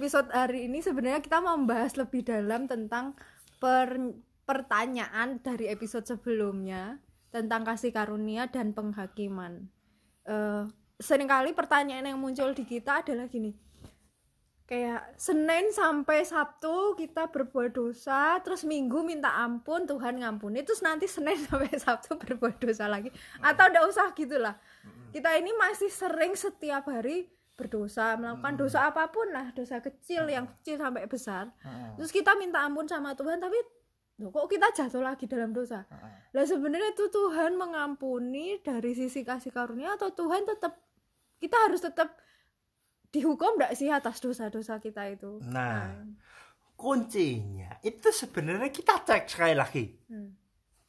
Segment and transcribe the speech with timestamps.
[0.00, 3.12] episode hari ini sebenarnya kita mau membahas lebih dalam tentang
[3.60, 4.16] per-
[4.48, 6.96] pertanyaan dari episode sebelumnya
[7.28, 9.68] tentang kasih karunia dan penghakiman.
[10.24, 10.64] Eh,
[10.96, 13.52] sering kali pertanyaan yang muncul di kita adalah gini,
[14.64, 21.12] kayak Senin sampai Sabtu kita berbuat dosa, terus Minggu minta ampun Tuhan ngampuni, terus nanti
[21.12, 23.12] Senin sampai Sabtu berbuat dosa lagi,
[23.44, 24.56] atau udah usah gitulah.
[25.12, 27.28] Kita ini masih sering setiap hari
[27.60, 31.52] berdosa melakukan dosa apa pun lah dosa kecil yang kecil sampai besar.
[32.00, 33.60] Terus kita minta ampun sama Tuhan tapi
[34.20, 35.84] loh, kok kita jatuh lagi dalam dosa?
[36.32, 40.80] Lah sebenarnya itu Tuhan mengampuni dari sisi kasih karunia atau Tuhan tetap
[41.36, 42.16] kita harus tetap
[43.12, 45.40] dihukum enggak sih atas dosa-dosa kita itu?
[45.44, 46.04] Nah,
[46.80, 49.84] kuncinya itu sebenarnya kita cek sekali lagi.
[50.08, 50.32] Hmm.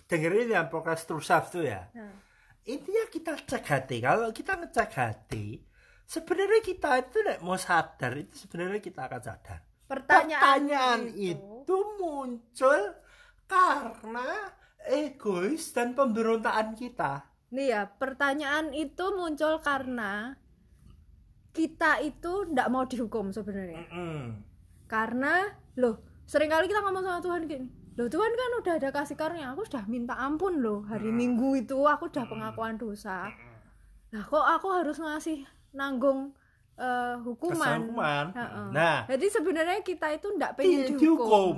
[0.07, 1.87] Dengerin yang podcast True Self tuh ya.
[1.95, 2.31] Nah,
[2.69, 3.97] Intinya kita cek hati.
[4.05, 5.57] Kalau kita ngecek hati,
[6.05, 9.59] sebenarnya kita itu nek mau sadar itu sebenarnya kita akan sadar.
[9.85, 11.77] pertanyaan, Pertanyaan itu.
[11.97, 12.79] muncul
[13.45, 14.27] karena
[14.81, 17.27] egois dan pemberontakan kita.
[17.49, 20.39] nih ya pertanyaan itu muncul karena
[21.51, 23.83] kita itu ndak mau dihukum sebenarnya.
[23.91, 24.27] Mm.
[24.87, 29.15] karena loh sering kali kita ngomong sama Tuhan gini loh Tuhan kan udah ada kasih
[29.15, 30.87] karunia aku sudah minta ampun loh.
[30.87, 33.27] Hari Minggu itu aku udah pengakuan dosa.
[34.09, 36.31] Nah kok aku harus ngasih nanggung
[36.79, 37.79] eh, hukuman.
[38.31, 38.67] Heeh.
[38.71, 40.99] Nah, jadi sebenarnya kita itu ndak pengen dihukum.
[40.99, 41.55] dihukum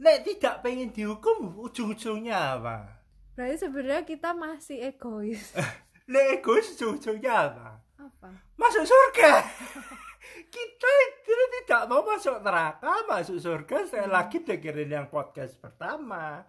[0.00, 3.04] Nek tidak pengen dihukum, ujung-ujungnya apa?
[3.36, 5.52] berarti sebenarnya kita masih egois
[6.12, 7.68] Nek egois ujung-ujungnya apa?
[8.00, 9.40] apa Masuk surga.
[10.52, 11.32] Kita itu
[11.62, 13.88] tidak mau masuk neraka, masuk surga.
[13.88, 16.44] Saya lagi dengerin yang podcast pertama.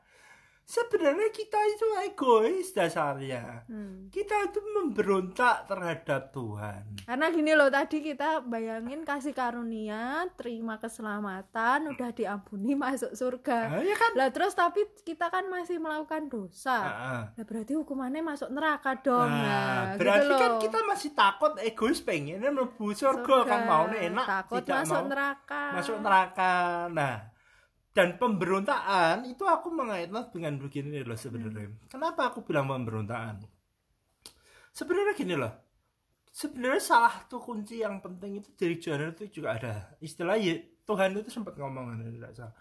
[0.71, 3.67] Sebenarnya kita itu egois dasarnya.
[3.67, 4.07] Hmm.
[4.07, 6.95] Kita itu memberontak terhadap Tuhan.
[7.03, 13.67] Karena gini loh tadi kita bayangin kasih karunia, terima keselamatan, udah diampuni masuk surga.
[13.69, 14.11] Nah, ya kan?
[14.15, 16.77] Lah terus tapi kita kan masih melakukan dosa.
[16.79, 19.27] Nah, Lah berarti hukumannya masuk neraka dong.
[19.27, 20.61] Nah, Nah, berarti gitu kan loh.
[20.61, 23.43] kita masih takut egois pengennya mlebu surga Surga.
[23.43, 25.63] kan mau enak takut tidak masuk mau neraka.
[25.73, 26.53] masuk neraka.
[26.87, 27.15] Nah,
[27.91, 31.91] dan pemberontakan itu aku mengaitkan dengan begini loh sebenarnya.
[31.91, 33.43] Kenapa aku bilang pemberontakan?
[34.71, 35.51] Sebenarnya gini loh.
[36.31, 40.55] Sebenarnya salah satu kunci yang penting itu dari Johannes itu juga ada istilah ya,
[40.87, 42.55] Tuhan itu sempat ngomong tidak salah.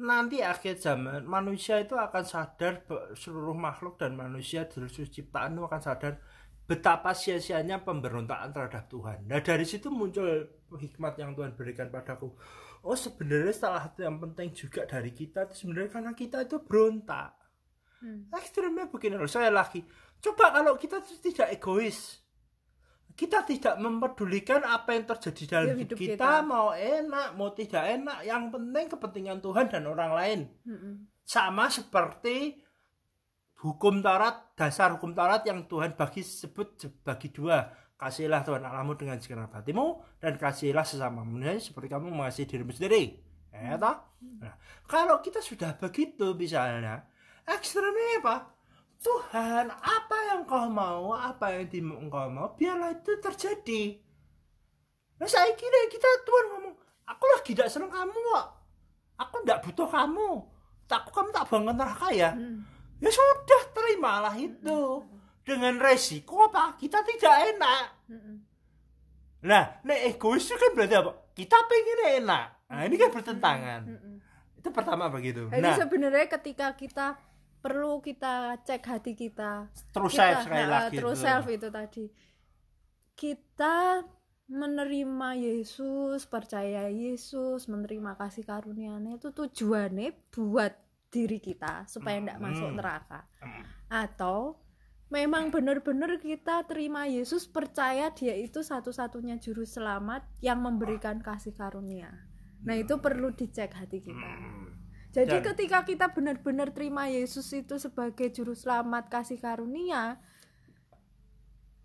[0.00, 2.84] Nanti akhir zaman manusia itu akan sadar
[3.16, 6.20] seluruh makhluk dan manusia dari seluruh ciptaan itu akan sadar
[6.68, 9.24] betapa sia-sianya pemberontakan terhadap Tuhan.
[9.24, 10.44] Nah dari situ muncul
[10.76, 12.36] hikmat yang Tuhan berikan padaku.
[12.80, 17.36] Oh sebenarnya salah satu yang penting juga dari kita itu sebenarnya karena kita itu berontak.
[18.00, 18.32] Hmm.
[18.32, 19.84] Ekstremnya begini loh, saya lagi.
[20.20, 22.16] Coba kalau kita itu tidak egois.
[23.12, 26.40] Kita tidak mempedulikan apa yang terjadi dalam Ya, hidup kita, kita.
[26.40, 28.18] mau enak, mau tidak enak.
[28.24, 30.40] Yang penting kepentingan Tuhan dan orang lain.
[30.64, 30.94] Mm-mm.
[31.20, 32.64] Sama seperti
[33.60, 37.60] hukum Taurat, dasar hukum Taurat yang Tuhan bagi sebut bagi dua.
[38.00, 43.20] Kasihilah Tuhan Allahmu dengan segenap hatimu dan kasihilah sesamamu Nah, seperti kamu mengasihi dirimu sendiri.
[43.52, 44.00] Ya toh?
[44.40, 44.56] Nah,
[44.88, 47.04] kalau kita sudah begitu misalnya,
[47.44, 48.56] ekstremnya apa?
[49.04, 51.68] Tuhan, apa yang kau mau, apa yang
[52.08, 54.00] engkau mau, biarlah itu terjadi.
[55.20, 56.74] Nah, saya kira kita Tuhan ngomong,
[57.04, 58.46] aku lagi tidak senang kamu kok.
[59.20, 60.28] Aku tidak butuh kamu.
[60.88, 62.32] Tak kamu tak bangun neraka ya.
[62.32, 62.64] Hmm.
[63.00, 65.04] Ya sudah, terimalah itu.
[65.50, 66.78] Dengan resiko apa?
[66.78, 67.84] Kita tidak enak.
[69.40, 71.10] Nah, nek egois itu kan berarti apa?
[71.34, 72.46] Kita pengen enak.
[72.70, 73.80] Nah, ini kan bertentangan.
[74.54, 75.48] Itu pertama begitu.
[75.48, 77.18] Jadi Nah, sebenarnya ketika kita
[77.58, 80.96] perlu kita cek hati kita, terus kita, sekali nah, lagi.
[80.96, 81.24] terus tuh.
[81.28, 82.04] self itu tadi
[83.12, 84.00] kita
[84.48, 90.72] menerima Yesus percaya Yesus menerima kasih karunia-Nya itu tujuannya buat
[91.06, 92.46] diri kita supaya tidak Hmm.
[92.48, 93.20] masuk neraka
[93.86, 94.56] atau
[95.10, 102.10] memang benar-benar kita terima Yesus percaya dia itu satu-satunya juru selamat yang memberikan kasih karunia
[102.62, 104.70] nah itu perlu dicek hati kita Hmm.
[105.10, 110.22] jadi Dan- ketika kita benar-benar terima Yesus itu sebagai juru selamat kasih karunia,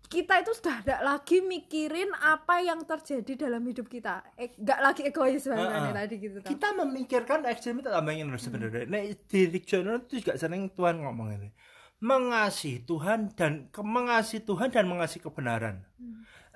[0.06, 4.22] kita itu sudah tidak lagi mikirin apa yang terjadi dalam hidup kita.
[4.38, 5.96] Eh, nggak lagi egois bahasanya Heeh.
[5.98, 6.38] tadi gitu.
[6.38, 6.50] Tam.
[6.54, 8.86] Kita memikirkan ekstrem itu tambahnya loh sebenarnya.
[8.86, 11.50] Nah, di Rick itu juga sering Tuhan ngomong ini.
[11.96, 15.80] Mengasihi Tuhan dan mengasihi Tuhan dan mengasihi kebenaran.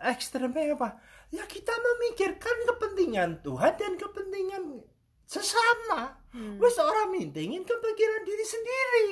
[0.00, 1.00] Ekstremnya apa?
[1.32, 4.84] Ya kita memikirkan kepentingan Tuhan dan kepentingan
[5.24, 6.20] sesama.
[6.30, 6.60] Hmm.
[6.60, 9.08] Wes orang mintingin kepentingan diri sendiri.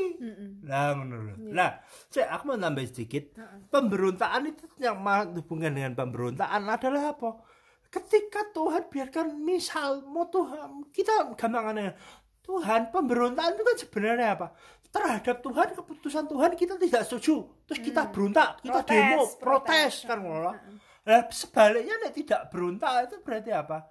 [0.64, 1.36] Nah, menurut.
[1.38, 1.52] Iya.
[1.52, 1.70] Nah,
[2.12, 3.36] saya aku mau nambah sedikit.
[3.36, 3.68] Heeh.
[3.72, 5.00] Pemberontakan itu yang
[5.34, 7.30] hubungan dengan pemberontakan adalah apa?
[7.88, 11.96] ketika Tuhan biarkan misal mau Tuhan kita gampangannya
[12.48, 14.46] Tuhan pemberontakan itu kan sebenarnya apa?
[14.88, 17.44] Terhadap Tuhan keputusan Tuhan kita tidak setuju.
[17.68, 19.36] Terus kita berontak kita Protes, demo protes.
[19.36, 20.52] protes, kan ngono
[21.08, 23.88] Nah, sebaliknya nek tidak berontak itu berarti apa?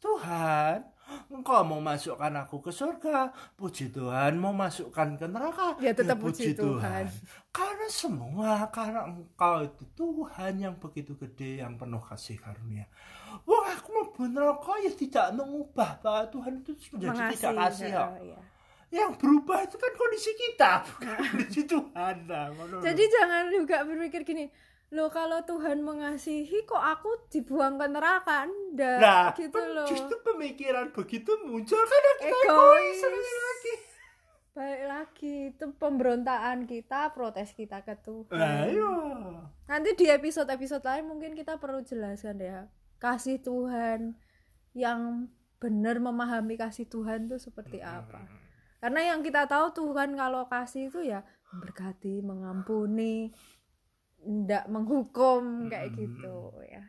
[0.00, 0.84] Tuhan
[1.32, 5.80] engkau mau masukkan aku ke surga puji Tuhan mau masukkan ke neraka.
[5.80, 7.08] Ya, tetap puji Tuhan.
[7.48, 12.84] karena semua karena engkau itu Tuhan yang begitu gede yang penuh kasih karunia
[14.14, 18.38] bener kok ya tidak mengubah bahwa Tuhan itu menjadi tidak kasih oh, iya.
[18.88, 22.78] yang berubah itu kan kondisi kita bukan kondisi Tuhan lho.
[22.80, 24.46] jadi jangan juga berpikir gini
[24.88, 28.48] loh kalau Tuhan mengasihi kok aku dibuang ke neraka?
[28.48, 29.84] Enggak nah gitu pem- loh.
[29.84, 32.96] justru pemikiran begitu muncul karena kita Egois.
[32.96, 33.74] egois lagi.
[34.56, 38.32] Balik lagi itu pemberontakan kita protes kita ke Tuhan.
[38.32, 38.92] Nah iya.
[39.68, 42.64] Nanti di episode-episode lain mungkin kita perlu jelaskan ya
[42.98, 44.14] kasih Tuhan
[44.74, 48.26] yang benar memahami kasih Tuhan itu seperti apa.
[48.78, 53.34] Karena yang kita tahu Tuhan kalau kasih itu ya berkati mengampuni
[54.22, 56.82] ndak menghukum kayak gitu ya